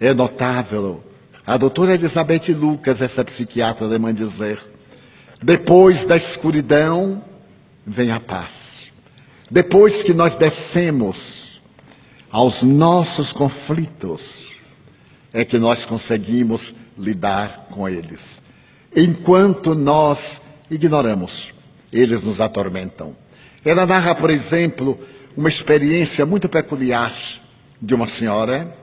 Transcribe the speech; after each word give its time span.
É 0.00 0.12
notável. 0.12 1.02
A 1.46 1.56
doutora 1.56 1.94
Elizabeth 1.94 2.52
Lucas, 2.52 3.00
essa 3.00 3.24
psiquiatra 3.24 3.86
alemã, 3.86 4.12
dizer: 4.12 4.58
depois 5.42 6.04
da 6.04 6.16
escuridão 6.16 7.22
vem 7.86 8.10
a 8.10 8.20
paz. 8.20 8.90
Depois 9.50 10.02
que 10.02 10.12
nós 10.12 10.34
descemos 10.34 11.60
aos 12.30 12.62
nossos 12.62 13.32
conflitos, 13.32 14.48
é 15.32 15.44
que 15.44 15.58
nós 15.58 15.86
conseguimos 15.86 16.74
lidar 16.98 17.68
com 17.70 17.88
eles. 17.88 18.42
Enquanto 18.94 19.74
nós 19.74 20.40
ignoramos, 20.70 21.52
eles 21.92 22.22
nos 22.22 22.40
atormentam. 22.40 23.14
Ela 23.64 23.86
narra, 23.86 24.14
por 24.14 24.30
exemplo, 24.30 24.98
uma 25.36 25.48
experiência 25.48 26.26
muito 26.26 26.48
peculiar 26.48 27.14
de 27.80 27.94
uma 27.94 28.06
senhora 28.06 28.74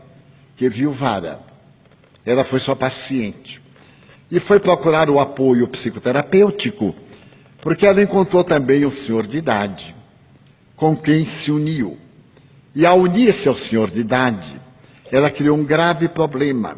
que 0.55 0.69
viu 0.69 0.91
vara. 0.91 1.39
Ela 2.25 2.43
foi 2.43 2.59
sua 2.59 2.75
paciente 2.75 3.61
e 4.31 4.39
foi 4.39 4.59
procurar 4.59 5.09
o 5.09 5.19
apoio 5.19 5.67
psicoterapêutico, 5.67 6.95
porque 7.61 7.85
ela 7.85 8.01
encontrou 8.01 8.43
também 8.43 8.85
um 8.85 8.91
senhor 8.91 9.27
de 9.27 9.37
idade 9.37 9.95
com 10.75 10.95
quem 10.95 11.25
se 11.25 11.51
uniu. 11.51 11.97
E 12.75 12.85
ao 12.85 12.99
unir-se 12.99 13.47
ao 13.47 13.55
senhor 13.55 13.91
de 13.91 13.99
idade, 13.99 14.59
ela 15.11 15.29
criou 15.29 15.57
um 15.57 15.63
grave 15.63 16.07
problema, 16.07 16.77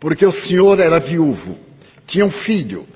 porque 0.00 0.24
o 0.24 0.32
senhor 0.32 0.80
era 0.80 0.98
viúvo, 0.98 1.58
tinha 2.06 2.24
um 2.24 2.30
filho, 2.30 2.86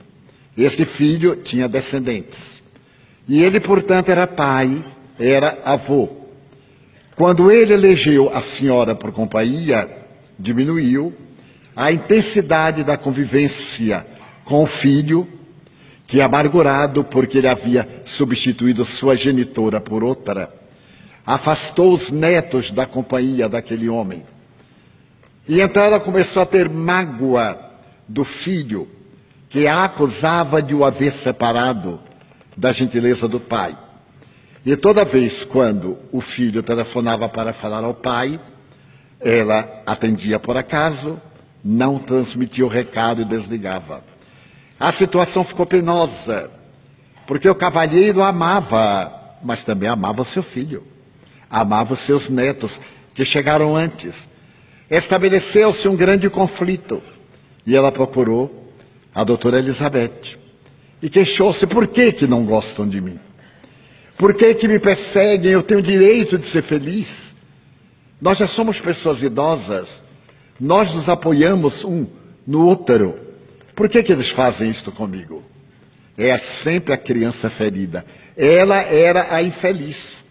esse 0.56 0.84
filho 0.84 1.36
tinha 1.36 1.68
descendentes. 1.68 2.62
E 3.28 3.42
ele, 3.42 3.60
portanto, 3.60 4.08
era 4.08 4.26
pai, 4.26 4.84
era 5.18 5.58
avô. 5.64 6.08
Quando 7.14 7.50
ele 7.50 7.74
elegeu 7.74 8.30
a 8.34 8.40
senhora 8.40 8.94
por 8.94 9.12
companhia, 9.12 10.01
diminuiu 10.38 11.12
a 11.74 11.90
intensidade 11.90 12.84
da 12.84 12.96
convivência 12.96 14.06
com 14.44 14.62
o 14.62 14.66
filho, 14.66 15.26
que 16.06 16.20
amargurado 16.20 17.02
porque 17.04 17.38
ele 17.38 17.48
havia 17.48 17.88
substituído 18.04 18.84
sua 18.84 19.16
genitora 19.16 19.80
por 19.80 20.04
outra, 20.04 20.52
afastou 21.24 21.92
os 21.92 22.10
netos 22.10 22.70
da 22.70 22.84
companhia 22.84 23.48
daquele 23.48 23.88
homem. 23.88 24.24
E 25.48 25.60
então 25.60 25.82
ela 25.82 25.98
começou 25.98 26.42
a 26.42 26.46
ter 26.46 26.68
mágoa 26.68 27.58
do 28.06 28.24
filho, 28.24 28.88
que 29.48 29.66
a 29.66 29.84
acusava 29.84 30.62
de 30.62 30.74
o 30.74 30.84
haver 30.84 31.12
separado 31.12 31.98
da 32.56 32.72
gentileza 32.72 33.26
do 33.26 33.40
pai. 33.40 33.76
E 34.64 34.76
toda 34.76 35.04
vez 35.04 35.44
quando 35.44 35.98
o 36.12 36.20
filho 36.20 36.62
telefonava 36.62 37.28
para 37.28 37.52
falar 37.52 37.82
ao 37.84 37.94
pai, 37.94 38.38
ela 39.22 39.82
atendia 39.86 40.38
por 40.38 40.56
acaso, 40.56 41.20
não 41.64 41.98
transmitia 41.98 42.66
o 42.66 42.68
recado 42.68 43.22
e 43.22 43.24
desligava. 43.24 44.04
A 44.78 44.90
situação 44.90 45.44
ficou 45.44 45.64
penosa, 45.64 46.50
porque 47.26 47.48
o 47.48 47.54
cavalheiro 47.54 48.22
amava, 48.22 49.12
mas 49.42 49.64
também 49.64 49.88
amava 49.88 50.24
seu 50.24 50.42
filho, 50.42 50.82
amava 51.48 51.94
seus 51.94 52.28
netos, 52.28 52.80
que 53.14 53.24
chegaram 53.24 53.76
antes. 53.76 54.28
Estabeleceu-se 54.90 55.88
um 55.88 55.96
grande 55.96 56.28
conflito 56.28 57.02
e 57.64 57.76
ela 57.76 57.92
procurou 57.92 58.72
a 59.14 59.22
doutora 59.22 59.58
Elizabeth 59.58 60.36
e 61.00 61.08
queixou-se: 61.08 61.66
por 61.66 61.86
que, 61.86 62.12
que 62.12 62.26
não 62.26 62.44
gostam 62.44 62.88
de 62.88 63.00
mim? 63.00 63.18
Por 64.18 64.34
que, 64.34 64.54
que 64.54 64.68
me 64.68 64.78
perseguem? 64.78 65.52
Eu 65.52 65.62
tenho 65.62 65.82
direito 65.82 66.38
de 66.38 66.46
ser 66.46 66.62
feliz. 66.62 67.34
Nós 68.22 68.38
já 68.38 68.46
somos 68.46 68.80
pessoas 68.80 69.20
idosas, 69.20 70.00
nós 70.60 70.94
nos 70.94 71.08
apoiamos 71.08 71.84
um 71.84 72.06
no 72.46 72.68
outro. 72.68 73.18
Por 73.74 73.88
que, 73.88 74.00
que 74.00 74.12
eles 74.12 74.30
fazem 74.30 74.70
isto 74.70 74.92
comigo? 74.92 75.42
É 76.16 76.38
sempre 76.38 76.92
a 76.92 76.96
criança 76.96 77.50
ferida. 77.50 78.06
Ela 78.36 78.80
era 78.80 79.34
a 79.34 79.42
infeliz. 79.42 80.24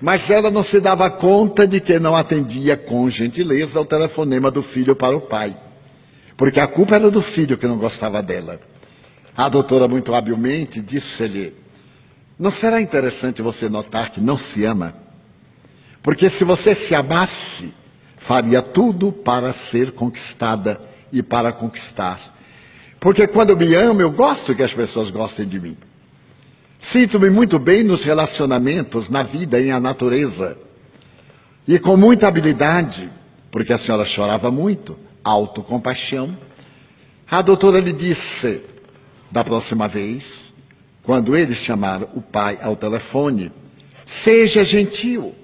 Mas 0.00 0.30
ela 0.30 0.52
não 0.52 0.62
se 0.62 0.78
dava 0.78 1.10
conta 1.10 1.66
de 1.66 1.80
que 1.80 1.98
não 1.98 2.14
atendia 2.14 2.76
com 2.76 3.10
gentileza 3.10 3.80
o 3.80 3.84
telefonema 3.84 4.48
do 4.48 4.62
filho 4.62 4.94
para 4.94 5.16
o 5.16 5.20
pai. 5.20 5.56
Porque 6.36 6.60
a 6.60 6.66
culpa 6.68 6.94
era 6.94 7.10
do 7.10 7.22
filho 7.22 7.58
que 7.58 7.66
não 7.66 7.76
gostava 7.76 8.22
dela. 8.22 8.60
A 9.36 9.48
doutora, 9.48 9.88
muito 9.88 10.14
habilmente, 10.14 10.80
disse-lhe: 10.80 11.52
Não 12.38 12.52
será 12.52 12.80
interessante 12.80 13.42
você 13.42 13.68
notar 13.68 14.10
que 14.10 14.20
não 14.20 14.38
se 14.38 14.64
ama? 14.64 15.05
Porque 16.06 16.30
se 16.30 16.44
você 16.44 16.72
se 16.72 16.94
amasse, 16.94 17.74
faria 18.16 18.62
tudo 18.62 19.10
para 19.10 19.52
ser 19.52 19.90
conquistada 19.90 20.80
e 21.12 21.20
para 21.20 21.50
conquistar. 21.50 22.32
Porque 23.00 23.26
quando 23.26 23.56
me 23.56 23.74
amo, 23.74 24.00
eu 24.00 24.12
gosto 24.12 24.54
que 24.54 24.62
as 24.62 24.72
pessoas 24.72 25.10
gostem 25.10 25.48
de 25.48 25.58
mim. 25.58 25.76
Sinto-me 26.78 27.28
muito 27.28 27.58
bem 27.58 27.82
nos 27.82 28.04
relacionamentos, 28.04 29.10
na 29.10 29.24
vida 29.24 29.60
e 29.60 29.66
na 29.66 29.80
natureza. 29.80 30.56
E 31.66 31.76
com 31.76 31.96
muita 31.96 32.28
habilidade, 32.28 33.10
porque 33.50 33.72
a 33.72 33.78
senhora 33.78 34.04
chorava 34.04 34.48
muito, 34.48 34.96
autocompaixão. 35.24 36.38
A 37.28 37.42
doutora 37.42 37.80
lhe 37.80 37.92
disse, 37.92 38.62
da 39.28 39.42
próxima 39.42 39.88
vez, 39.88 40.54
quando 41.02 41.36
ele 41.36 41.52
chamar 41.52 42.04
o 42.14 42.22
pai 42.22 42.60
ao 42.62 42.76
telefone, 42.76 43.50
seja 44.04 44.64
gentil. 44.64 45.34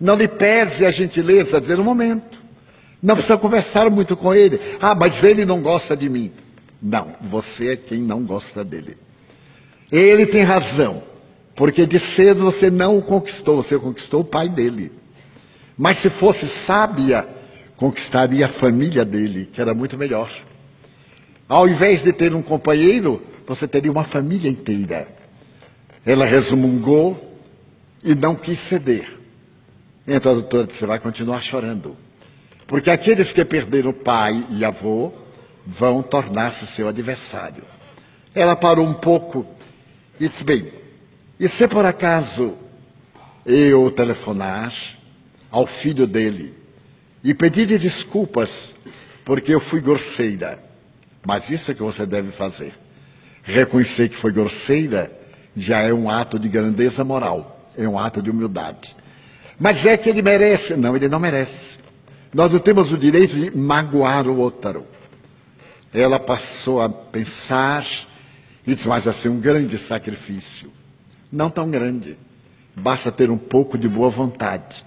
Não 0.00 0.14
lhe 0.14 0.28
pese 0.28 0.86
a 0.86 0.90
gentileza, 0.90 1.60
dizer 1.60 1.78
um 1.80 1.84
momento. 1.84 2.40
Não 3.02 3.14
precisa 3.14 3.36
conversar 3.36 3.90
muito 3.90 4.16
com 4.16 4.34
ele. 4.34 4.60
Ah, 4.80 4.94
mas 4.94 5.24
ele 5.24 5.44
não 5.44 5.60
gosta 5.60 5.96
de 5.96 6.08
mim. 6.08 6.32
Não, 6.80 7.14
você 7.20 7.72
é 7.72 7.76
quem 7.76 8.00
não 8.00 8.22
gosta 8.22 8.64
dele. 8.64 8.96
Ele 9.90 10.26
tem 10.26 10.42
razão, 10.42 11.02
porque 11.56 11.86
de 11.86 11.98
cedo 11.98 12.40
você 12.40 12.70
não 12.70 12.98
o 12.98 13.02
conquistou, 13.02 13.62
você 13.62 13.78
conquistou 13.78 14.20
o 14.20 14.24
pai 14.24 14.48
dele. 14.48 14.92
Mas 15.76 15.98
se 15.98 16.10
fosse 16.10 16.46
sábia, 16.46 17.26
conquistaria 17.76 18.46
a 18.46 18.48
família 18.48 19.04
dele, 19.04 19.48
que 19.52 19.60
era 19.60 19.72
muito 19.74 19.96
melhor. 19.96 20.30
Ao 21.48 21.68
invés 21.68 22.02
de 22.02 22.12
ter 22.12 22.34
um 22.34 22.42
companheiro, 22.42 23.22
você 23.46 23.66
teria 23.66 23.90
uma 23.90 24.04
família 24.04 24.50
inteira. 24.50 25.08
Ela 26.04 26.26
resmungou 26.26 27.36
e 28.04 28.14
não 28.14 28.34
quis 28.34 28.58
ceder. 28.58 29.17
Então 30.10 30.40
disse: 30.40 30.78
você 30.78 30.86
vai 30.86 30.98
continuar 30.98 31.42
chorando. 31.42 31.94
Porque 32.66 32.90
aqueles 32.90 33.30
que 33.30 33.44
perderam 33.44 33.92
pai 33.92 34.42
e 34.50 34.64
avô 34.64 35.12
vão 35.66 36.02
tornar-se 36.02 36.66
seu 36.66 36.88
adversário. 36.88 37.62
Ela 38.34 38.56
parou 38.56 38.86
um 38.86 38.94
pouco 38.94 39.46
e 40.18 40.26
disse: 40.26 40.42
Bem, 40.44 40.72
e 41.38 41.46
se 41.46 41.68
por 41.68 41.84
acaso 41.84 42.56
eu 43.44 43.90
telefonar 43.90 44.72
ao 45.50 45.66
filho 45.66 46.06
dele 46.06 46.54
e 47.22 47.34
pedir-lhe 47.34 47.78
desculpas 47.78 48.76
porque 49.26 49.54
eu 49.54 49.60
fui 49.60 49.82
grosseira, 49.82 50.58
mas 51.26 51.50
isso 51.50 51.70
é 51.70 51.74
que 51.74 51.82
você 51.82 52.06
deve 52.06 52.30
fazer. 52.30 52.72
Reconhecer 53.42 54.08
que 54.08 54.16
foi 54.16 54.32
grosseira 54.32 55.12
já 55.54 55.80
é 55.80 55.92
um 55.92 56.08
ato 56.08 56.38
de 56.38 56.48
grandeza 56.48 57.04
moral, 57.04 57.68
é 57.76 57.86
um 57.86 57.98
ato 57.98 58.22
de 58.22 58.30
humildade. 58.30 58.96
Mas 59.58 59.84
é 59.86 59.96
que 59.96 60.08
ele 60.08 60.22
merece? 60.22 60.76
Não, 60.76 60.94
ele 60.94 61.08
não 61.08 61.18
merece. 61.18 61.78
Nós 62.32 62.52
não 62.52 62.60
temos 62.60 62.92
o 62.92 62.98
direito 62.98 63.34
de 63.34 63.56
magoar 63.56 64.28
o 64.28 64.38
outro. 64.38 64.84
Ela 65.92 66.20
passou 66.20 66.80
a 66.80 66.88
pensar 66.88 67.84
e 68.66 68.74
disse: 68.74 68.88
Mas 68.88 69.04
ser 69.16 69.30
um 69.30 69.40
grande 69.40 69.78
sacrifício. 69.78 70.70
Não 71.32 71.50
tão 71.50 71.70
grande. 71.70 72.16
Basta 72.76 73.10
ter 73.10 73.30
um 73.30 73.38
pouco 73.38 73.76
de 73.76 73.88
boa 73.88 74.08
vontade. 74.10 74.84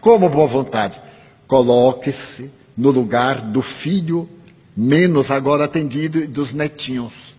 Como 0.00 0.28
boa 0.28 0.46
vontade? 0.46 1.00
Coloque-se 1.46 2.50
no 2.76 2.90
lugar 2.90 3.40
do 3.40 3.60
filho 3.60 4.28
menos 4.76 5.30
agora 5.30 5.64
atendido 5.64 6.18
e 6.18 6.26
dos 6.26 6.54
netinhos. 6.54 7.34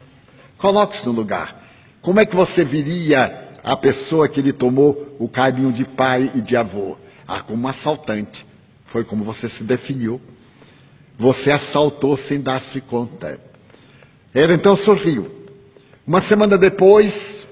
Coloque-se 0.58 1.06
no 1.06 1.12
lugar. 1.12 1.64
Como 2.02 2.20
é 2.20 2.26
que 2.26 2.36
você 2.36 2.64
viria 2.64 3.47
a 3.68 3.76
pessoa 3.76 4.30
que 4.30 4.42
lhe 4.42 4.54
tomou 4.54 5.18
o 5.20 5.28
carinho 5.28 5.74
de 5.74 5.84
pai 5.84 6.32
e 6.34 6.40
de 6.40 6.56
avô? 6.56 6.96
Ah, 7.28 7.42
como 7.42 7.68
assaltante. 7.68 8.48
Foi 8.86 9.04
como 9.04 9.26
você 9.26 9.50
se 9.50 9.66
definiu. 9.66 10.22
Você 11.20 11.52
assaltou 11.52 12.16
sem 12.16 12.40
dar-se 12.40 12.80
conta. 12.80 13.38
Ela 14.34 14.54
então 14.54 14.74
sorriu. 14.74 15.30
Uma 16.06 16.22
semana 16.22 16.58
depois, 16.58 17.46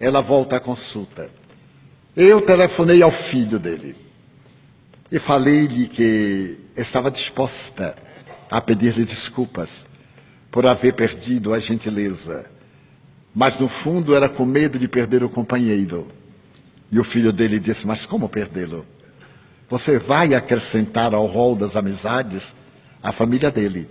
ela 0.00 0.22
volta 0.22 0.56
à 0.56 0.60
consulta. 0.60 1.30
Eu 2.16 2.40
telefonei 2.40 3.02
ao 3.02 3.10
filho 3.10 3.58
dele 3.58 3.94
e 5.10 5.18
falei-lhe 5.18 5.86
que 5.86 6.58
estava 6.74 7.10
disposta 7.10 7.94
a 8.50 8.58
pedir-lhe 8.58 9.04
desculpas 9.04 9.84
por 10.50 10.66
haver 10.66 10.94
perdido 10.94 11.52
a 11.52 11.58
gentileza 11.58 12.50
mas 13.34 13.58
no 13.58 13.68
fundo 13.68 14.14
era 14.14 14.28
com 14.28 14.44
medo 14.44 14.78
de 14.78 14.88
perder 14.88 15.24
o 15.24 15.28
companheiro. 15.28 16.06
E 16.90 16.98
o 16.98 17.04
filho 17.04 17.32
dele 17.32 17.58
disse: 17.58 17.86
Mas 17.86 18.04
como 18.06 18.28
perdê-lo? 18.28 18.84
você 19.72 19.98
vai 19.98 20.34
acrescentar 20.34 21.14
ao 21.14 21.24
rol 21.24 21.56
das 21.56 21.76
amizades 21.78 22.54
a 23.02 23.10
família 23.10 23.50
dele. 23.50 23.88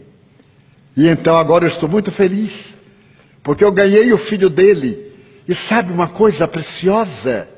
E 0.95 1.07
então 1.07 1.35
agora 1.35 1.63
eu 1.63 1.67
estou 1.67 1.89
muito 1.89 2.11
feliz, 2.11 2.77
porque 3.41 3.63
eu 3.63 3.71
ganhei 3.71 4.13
o 4.13 4.17
filho 4.19 4.47
dele. 4.47 5.11
E 5.47 5.55
sabe 5.55 5.91
uma 5.91 6.07
coisa 6.07 6.47
preciosa? 6.47 7.49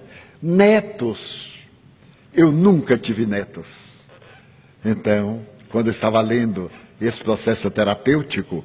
Netos. 0.42 1.66
Eu 2.34 2.50
nunca 2.50 2.98
tive 2.98 3.26
netos. 3.26 4.04
Então, 4.86 5.46
quando 5.68 5.88
eu 5.88 5.92
estava 5.92 6.22
lendo 6.22 6.72
esse 7.02 7.22
processo 7.22 7.70
terapêutico, 7.70 8.64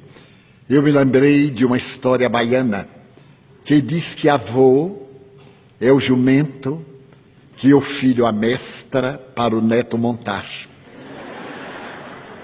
eu 0.69 0.81
me 0.81 0.89
lembrei 0.89 1.51
de 1.51 1.65
uma 1.65 1.75
história 1.75 2.29
baiana 2.29 2.87
que 3.69 3.83
diz 3.83 4.15
que 4.15 4.27
avô 4.27 4.97
é 5.79 5.91
o 5.91 5.99
jumento 5.99 6.83
que 7.55 7.71
o 7.71 7.79
filho 7.79 8.25
amestra 8.25 9.23
para 9.35 9.55
o 9.55 9.61
neto 9.61 9.95
montar. 9.95 10.43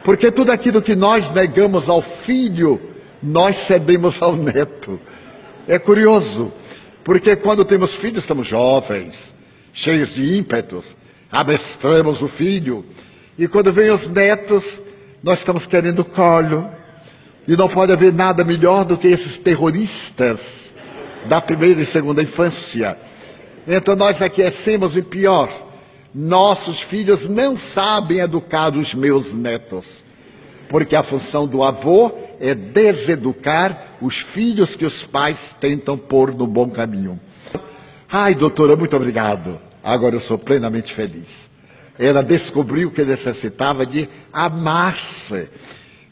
Porque 0.03 0.29
tudo 0.29 0.51
aquilo 0.51 0.83
que 0.83 0.95
nós 0.95 1.31
negamos 1.31 1.89
ao 1.89 1.99
filho, 1.99 2.79
nós 3.23 3.57
cedemos 3.57 4.21
ao 4.21 4.35
neto. 4.35 4.99
É 5.67 5.79
curioso, 5.79 6.53
porque 7.03 7.35
quando 7.35 7.65
temos 7.65 7.91
filhos, 7.95 8.19
estamos 8.19 8.47
jovens, 8.47 9.33
cheios 9.73 10.13
de 10.13 10.37
ímpetos, 10.37 10.95
amestramos 11.31 12.21
o 12.21 12.27
filho, 12.27 12.85
e 13.35 13.47
quando 13.47 13.73
vem 13.73 13.89
os 13.89 14.07
netos, 14.07 14.79
nós 15.23 15.39
estamos 15.39 15.65
querendo 15.65 16.05
colo. 16.05 16.69
E 17.47 17.57
não 17.57 17.67
pode 17.67 17.91
haver 17.91 18.13
nada 18.13 18.43
melhor 18.43 18.85
do 18.85 18.95
que 18.95 19.07
esses 19.07 19.39
terroristas 19.39 20.74
da 21.27 21.41
primeira 21.41 21.81
e 21.81 21.85
segunda 21.85 22.21
infância. 22.21 22.97
Então 23.67 23.95
nós 23.95 24.21
aquecemos 24.21 24.95
e 24.95 25.01
pior, 25.01 25.49
nossos 26.13 26.79
filhos 26.79 27.27
não 27.27 27.57
sabem 27.57 28.19
educar 28.19 28.75
os 28.75 28.93
meus 28.93 29.33
netos, 29.33 30.03
porque 30.69 30.95
a 30.95 31.03
função 31.03 31.47
do 31.47 31.63
avô 31.63 32.11
é 32.39 32.53
deseducar 32.53 33.97
os 34.01 34.17
filhos 34.17 34.75
que 34.75 34.85
os 34.85 35.03
pais 35.03 35.55
tentam 35.59 35.97
pôr 35.97 36.33
no 36.33 36.45
bom 36.45 36.69
caminho. 36.69 37.19
Ai, 38.09 38.35
doutora, 38.35 38.75
muito 38.75 38.95
obrigado. 38.95 39.59
Agora 39.83 40.15
eu 40.15 40.19
sou 40.19 40.37
plenamente 40.37 40.93
feliz. 40.93 41.49
Ela 41.97 42.23
descobriu 42.23 42.91
que 42.91 43.03
necessitava 43.03 43.85
de 43.85 44.07
amar-se. 44.31 45.47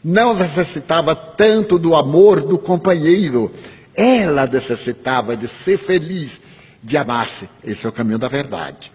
Não 0.02 0.34
necessitava 0.34 1.14
tanto 1.14 1.78
do 1.78 1.94
amor 1.94 2.40
do 2.40 2.58
companheiro. 2.58 3.50
Ela 3.94 4.46
necessitava 4.46 5.36
de 5.36 5.46
ser 5.46 5.78
feliz, 5.78 6.42
de 6.82 6.96
amar-se. 6.96 7.48
Esse 7.62 7.86
é 7.86 7.88
o 7.88 7.92
caminho 7.92 8.18
da 8.18 8.28
verdade. 8.28 8.93